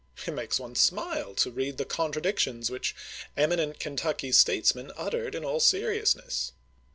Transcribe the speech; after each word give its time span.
It 0.25 0.31
makes 0.31 0.59
one 0.59 0.73
smile 0.73 1.35
to 1.35 1.51
read 1.51 1.77
the 1.77 1.85
contradictions 1.85 2.71
which 2.71 2.95
eminent 3.37 3.79
Kentucky 3.79 4.31
statesmen 4.31 4.91
uttered 4.97 5.35
in 5.35 5.45
all 5.45 5.59
seriousness. 5.59 6.53